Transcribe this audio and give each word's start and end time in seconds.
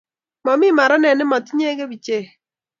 momi 0.43 0.67
maranet 0.77 1.15
nemotinyei 1.15 1.77
kibichek 1.79 2.25